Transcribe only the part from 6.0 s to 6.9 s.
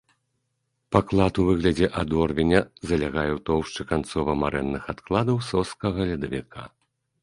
ледавіка.